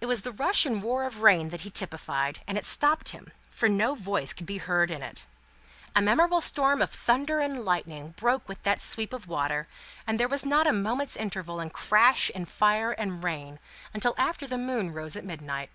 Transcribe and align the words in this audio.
It 0.00 0.06
was 0.06 0.22
the 0.22 0.30
rush 0.30 0.64
and 0.64 0.84
roar 0.84 1.02
of 1.02 1.22
rain 1.22 1.48
that 1.50 1.62
he 1.62 1.68
typified, 1.70 2.38
and 2.46 2.56
it 2.56 2.64
stopped 2.64 3.08
him, 3.08 3.32
for 3.48 3.68
no 3.68 3.96
voice 3.96 4.32
could 4.32 4.46
be 4.46 4.58
heard 4.58 4.88
in 4.88 5.02
it. 5.02 5.24
A 5.96 6.00
memorable 6.00 6.40
storm 6.40 6.80
of 6.80 6.90
thunder 6.92 7.40
and 7.40 7.64
lightning 7.64 8.10
broke 8.12 8.48
with 8.48 8.62
that 8.62 8.80
sweep 8.80 9.12
of 9.12 9.26
water, 9.26 9.66
and 10.06 10.20
there 10.20 10.28
was 10.28 10.46
not 10.46 10.68
a 10.68 10.72
moment's 10.72 11.16
interval 11.16 11.58
in 11.58 11.70
crash, 11.70 12.30
and 12.36 12.48
fire, 12.48 12.92
and 12.92 13.24
rain, 13.24 13.58
until 13.92 14.14
after 14.16 14.46
the 14.46 14.56
moon 14.58 14.92
rose 14.92 15.16
at 15.16 15.24
midnight. 15.24 15.70